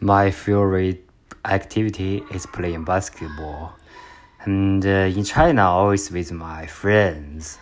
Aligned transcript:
My 0.00 0.30
favorite 0.30 1.08
activity 1.44 2.22
is 2.32 2.46
playing 2.46 2.84
basketball. 2.84 3.74
And 4.40 4.84
uh, 4.84 4.88
in 5.16 5.24
China, 5.24 5.62
always 5.62 6.10
with 6.10 6.32
my 6.32 6.66
friends 6.66 7.58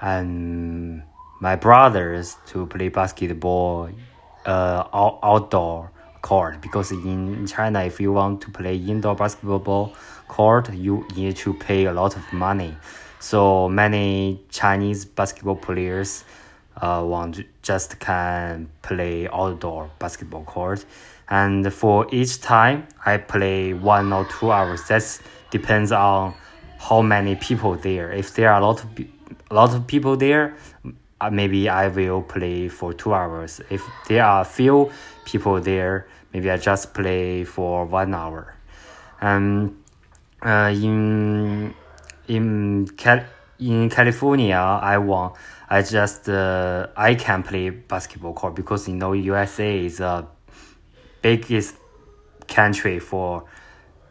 and 0.00 1.02
my 1.40 1.56
brothers 1.56 2.36
to 2.46 2.66
play 2.66 2.88
basketball 2.88 3.90
uh, 4.44 4.84
out- 4.92 5.18
outdoor 5.22 5.90
court 6.20 6.60
because 6.60 6.90
in 6.90 7.46
China, 7.46 7.84
if 7.84 8.00
you 8.00 8.12
want 8.12 8.40
to 8.42 8.50
play 8.50 8.76
indoor 8.76 9.14
basketball 9.14 9.94
court, 10.26 10.72
you 10.74 11.06
need 11.16 11.36
to 11.36 11.54
pay 11.54 11.86
a 11.86 11.92
lot 11.92 12.16
of 12.16 12.32
money. 12.32 12.76
So 13.20 13.68
many 13.68 14.40
Chinese 14.50 15.04
basketball 15.04 15.56
players 15.56 16.24
uh, 16.80 17.02
want 17.04 17.44
just 17.62 17.98
can 17.98 18.70
play 18.82 19.28
outdoor 19.28 19.90
basketball 19.98 20.44
court. 20.44 20.84
And 21.28 21.72
for 21.72 22.06
each 22.10 22.40
time, 22.40 22.86
I 23.04 23.18
play 23.18 23.74
one 23.74 24.12
or 24.12 24.24
two 24.26 24.50
hours. 24.50 24.86
That 24.88 25.20
depends 25.50 25.92
on 25.92 26.34
how 26.78 27.02
many 27.02 27.36
people 27.36 27.74
there. 27.74 28.12
If 28.12 28.34
there 28.34 28.52
are 28.52 28.60
a 28.60 28.64
lot 28.66 28.82
of 28.82 28.98
a 29.50 29.54
lot 29.54 29.74
of 29.74 29.86
people 29.86 30.16
there, 30.16 30.56
uh, 31.20 31.30
maybe 31.30 31.68
I 31.68 31.88
will 31.88 32.22
play 32.22 32.68
for 32.68 32.92
two 32.92 33.12
hours. 33.12 33.60
If 33.70 33.82
there 34.08 34.24
are 34.24 34.44
few 34.44 34.90
people 35.24 35.60
there, 35.60 36.06
maybe 36.32 36.50
I 36.50 36.56
just 36.56 36.94
play 36.94 37.44
for 37.44 37.84
one 37.84 38.14
hour. 38.14 38.54
Um, 39.20 39.82
uh, 40.42 40.70
in 40.72 41.74
in 42.28 42.86
Cal- 42.96 43.24
in 43.58 43.90
California, 43.90 44.56
I 44.56 44.98
want 44.98 45.34
I 45.70 45.82
just 45.82 46.28
uh, 46.28 46.86
I 46.96 47.14
can 47.14 47.42
play 47.42 47.70
basketball 47.70 48.32
court 48.32 48.54
because 48.54 48.88
you 48.88 48.94
know 48.94 49.12
USA 49.12 49.84
is 49.84 50.00
a 50.00 50.26
biggest 51.20 51.76
country 52.46 52.98
for 53.00 53.44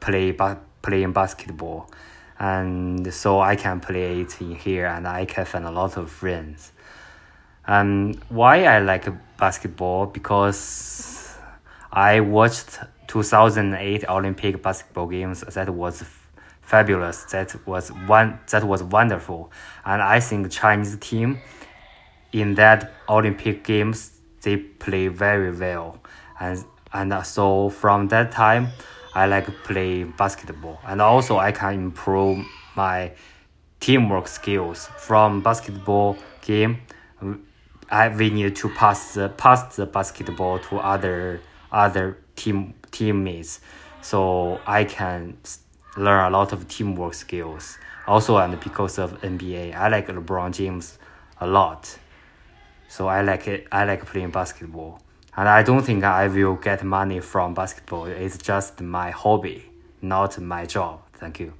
play 0.00 0.32
ba- 0.32 0.60
playing 0.82 1.12
basketball, 1.12 1.90
and 2.38 3.12
so 3.12 3.40
I 3.40 3.56
can 3.56 3.80
play 3.80 4.20
it 4.20 4.40
in 4.40 4.54
here, 4.54 4.86
and 4.86 5.08
I 5.08 5.24
can 5.24 5.46
find 5.46 5.64
a 5.64 5.70
lot 5.70 5.96
of 5.96 6.10
friends. 6.10 6.72
Um, 7.66 8.14
why 8.28 8.64
I 8.64 8.80
like 8.80 9.08
basketball 9.38 10.06
because 10.06 11.36
I 11.90 12.20
watched 12.20 12.78
2008 13.08 14.04
Olympic 14.08 14.62
basketball 14.62 15.06
games. 15.06 15.40
That 15.40 15.70
was 15.70 16.04
fabulous. 16.66 17.24
That 17.24 17.54
was 17.66 17.88
one. 18.06 18.38
That 18.50 18.64
was 18.64 18.82
wonderful, 18.82 19.50
and 19.84 20.02
I 20.02 20.20
think 20.20 20.50
Chinese 20.50 20.96
team 20.98 21.40
in 22.32 22.54
that 22.56 22.92
Olympic 23.08 23.64
games 23.64 24.10
they 24.42 24.56
play 24.56 25.08
very 25.08 25.52
well, 25.52 25.98
and 26.38 26.62
and 26.92 27.26
so 27.26 27.70
from 27.70 28.08
that 28.08 28.32
time 28.32 28.68
I 29.14 29.26
like 29.26 29.46
play 29.64 30.04
basketball, 30.04 30.78
and 30.86 31.00
also 31.00 31.38
I 31.38 31.52
can 31.52 31.74
improve 31.74 32.44
my 32.76 33.12
teamwork 33.80 34.28
skills 34.28 34.88
from 34.98 35.42
basketball 35.42 36.18
game. 36.42 36.80
I 37.90 38.08
we 38.08 38.30
need 38.30 38.56
to 38.56 38.68
pass 38.68 39.14
the 39.14 39.28
pass 39.28 39.76
the 39.76 39.86
basketball 39.86 40.58
to 40.58 40.78
other 40.78 41.40
other 41.70 42.18
team 42.34 42.74
teammates, 42.90 43.60
so 44.02 44.60
I 44.66 44.84
can 44.84 45.38
learn 45.96 46.32
a 46.32 46.36
lot 46.36 46.52
of 46.52 46.68
teamwork 46.68 47.14
skills. 47.14 47.78
Also, 48.06 48.36
and 48.36 48.58
because 48.60 48.98
of 48.98 49.20
NBA, 49.22 49.74
I 49.74 49.88
like 49.88 50.08
LeBron 50.08 50.52
James 50.52 50.98
a 51.40 51.46
lot. 51.46 51.98
So 52.88 53.08
I 53.08 53.22
like 53.22 53.48
it. 53.48 53.66
I 53.72 53.84
like 53.84 54.06
playing 54.06 54.30
basketball, 54.30 55.00
and 55.36 55.48
I 55.48 55.62
don't 55.62 55.82
think 55.82 56.04
I 56.04 56.28
will 56.28 56.54
get 56.54 56.84
money 56.84 57.20
from 57.20 57.52
basketball. 57.54 58.06
It's 58.06 58.38
just 58.38 58.80
my 58.80 59.10
hobby, 59.10 59.64
not 60.00 60.38
my 60.38 60.66
job. 60.66 61.00
Thank 61.14 61.40
you. 61.40 61.52